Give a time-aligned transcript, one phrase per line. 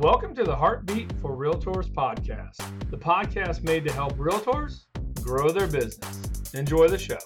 [0.00, 2.56] Welcome to the Heartbeat for Realtors podcast,
[2.88, 4.86] the podcast made to help realtors
[5.20, 6.54] grow their business.
[6.54, 7.18] Enjoy the show.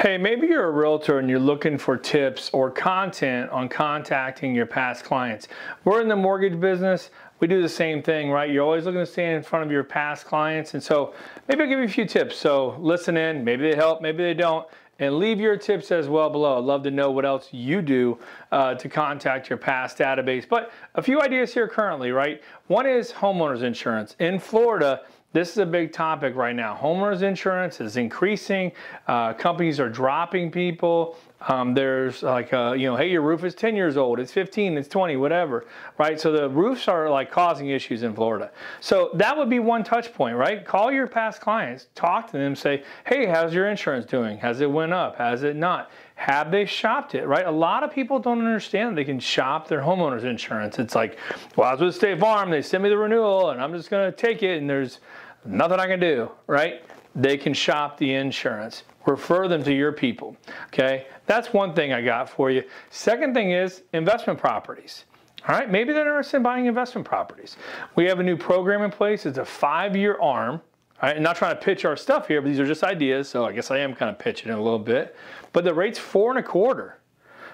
[0.00, 4.64] Hey, maybe you're a realtor and you're looking for tips or content on contacting your
[4.64, 5.48] past clients.
[5.84, 7.10] We're in the mortgage business.
[7.40, 8.50] We do the same thing, right?
[8.50, 10.72] You're always looking to stand in front of your past clients.
[10.72, 11.12] And so
[11.46, 12.38] maybe I'll give you a few tips.
[12.38, 13.44] So listen in.
[13.44, 14.66] Maybe they help, maybe they don't.
[15.00, 16.58] And leave your tips as well below.
[16.58, 18.18] I'd love to know what else you do
[18.50, 20.48] uh, to contact your past database.
[20.48, 22.42] But a few ideas here currently, right?
[22.66, 24.16] One is homeowners insurance.
[24.18, 25.02] In Florida,
[25.38, 26.76] this is a big topic right now.
[26.76, 28.72] Homeowners insurance is increasing.
[29.06, 31.16] Uh, companies are dropping people.
[31.46, 34.32] Um, there's like, a, uh, you know, hey, your roof is 10 years old, it's
[34.32, 36.18] 15, it's 20, whatever, right?
[36.18, 38.50] So the roofs are like causing issues in Florida.
[38.80, 40.64] So that would be one touch point, right?
[40.64, 44.38] Call your past clients, talk to them, say, hey, how's your insurance doing?
[44.38, 45.16] Has it went up?
[45.16, 45.92] Has it not?
[46.16, 47.46] Have they shopped it, right?
[47.46, 50.80] A lot of people don't understand they can shop their homeowner's insurance.
[50.80, 51.16] It's like,
[51.54, 54.10] well, I was with State Farm, they sent me the renewal, and I'm just to
[54.10, 54.98] take it, and there's
[55.44, 56.82] nothing I can do, right?
[57.14, 58.84] They can shop the insurance.
[59.06, 60.36] Refer them to your people.
[60.66, 62.62] Okay, that's one thing I got for you.
[62.90, 65.04] Second thing is investment properties.
[65.48, 67.56] All right, maybe they're interested in buying investment properties.
[67.94, 69.24] We have a new program in place.
[69.24, 70.54] It's a five-year ARM.
[71.00, 73.28] All right, I'm not trying to pitch our stuff here, but these are just ideas.
[73.28, 75.16] So I guess I am kind of pitching it a little bit.
[75.52, 76.98] But the rate's four and a quarter.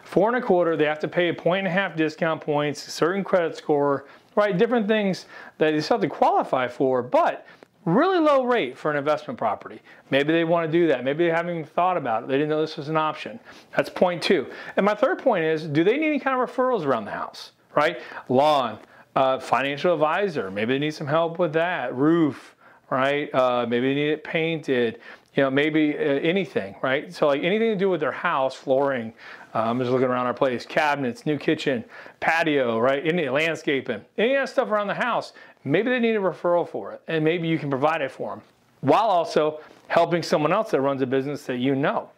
[0.03, 0.77] Four and a quarter.
[0.77, 4.57] They have to pay a point and a half discount points, certain credit score, right?
[4.57, 5.27] Different things
[5.59, 7.03] that they still have to qualify for.
[7.03, 7.47] But
[7.85, 9.81] really low rate for an investment property.
[10.11, 11.05] Maybe they want to do that.
[11.05, 12.29] Maybe they haven't even thought about it.
[12.29, 13.39] They didn't know this was an option.
[13.77, 14.47] That's point two.
[14.77, 17.53] And my third point is, do they need any kind of referrals around the house,
[17.75, 17.99] right?
[18.29, 18.79] Lawn,
[19.17, 21.95] uh, financial advisor, maybe they need some help with that.
[21.95, 22.57] Roof,
[22.91, 23.33] right?
[23.35, 25.01] Uh, maybe they need it painted.
[25.35, 27.13] You know, maybe uh, anything, right?
[27.13, 29.13] So like anything to do with their house, flooring.
[29.53, 31.85] I'm just looking around our place, cabinets, new kitchen,
[32.21, 33.07] patio, right?
[33.07, 35.33] Any landscaping, any of that stuff around the house.
[35.65, 38.43] Maybe they need a referral for it, and maybe you can provide it for them
[38.81, 42.11] while also helping someone else that runs a business that you know.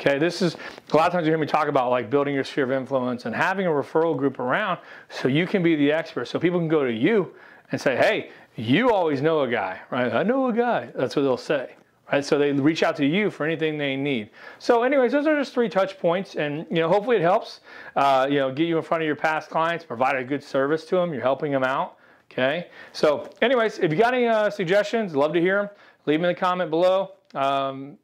[0.00, 0.56] Okay, this is
[0.92, 3.26] a lot of times you hear me talk about like building your sphere of influence
[3.26, 4.78] and having a referral group around
[5.08, 6.26] so you can be the expert.
[6.26, 7.34] So people can go to you
[7.72, 10.12] and say, hey, you always know a guy, right?
[10.12, 10.90] I know a guy.
[10.94, 11.74] That's what they'll say.
[12.10, 14.30] Right, so they reach out to you for anything they need.
[14.58, 17.60] So, anyways, those are just three touch points, and you know, hopefully it helps.
[17.96, 20.86] Uh, you know, get you in front of your past clients, provide a good service
[20.86, 21.12] to them.
[21.12, 21.98] You're helping them out.
[22.32, 22.68] Okay.
[22.92, 25.70] So, anyways, if you got any uh, suggestions, love to hear them.
[26.06, 27.12] Leave them in the comment below.
[27.34, 27.98] Um,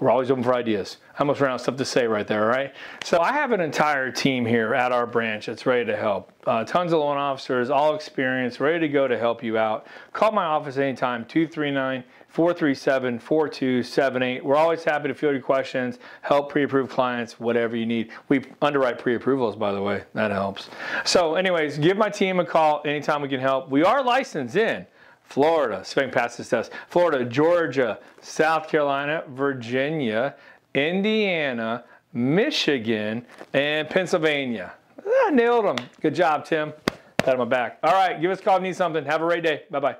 [0.00, 0.98] we're always open for ideas.
[1.14, 2.74] I almost ran out of stuff to say right there, all right?
[3.02, 6.32] So I have an entire team here at our branch that's ready to help.
[6.46, 9.86] Uh, tons of loan officers, all experienced, ready to go to help you out.
[10.12, 14.44] Call my office anytime, 239 437 4278.
[14.44, 18.12] We're always happy to field your questions, help pre approved clients, whatever you need.
[18.28, 20.68] We underwrite pre approvals, by the way, that helps.
[21.06, 23.70] So, anyways, give my team a call anytime we can help.
[23.70, 24.86] We are licensed in
[25.28, 30.34] Florida, Sven passed this test, Florida, Georgia, South Carolina, Virginia,
[30.74, 34.72] Indiana, Michigan, and Pennsylvania.
[35.04, 35.76] I nailed them.
[36.00, 36.72] Good job, Tim.
[37.18, 37.78] Pat on my back.
[37.82, 39.04] All right, give us a call if you need something.
[39.04, 39.64] Have a great day.
[39.70, 39.96] Bye bye.